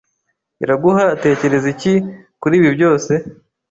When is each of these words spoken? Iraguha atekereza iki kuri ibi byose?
Iraguha 0.63 1.03
atekereza 1.15 1.67
iki 1.73 1.93
kuri 2.41 2.53
ibi 2.59 2.69
byose? 2.75 3.11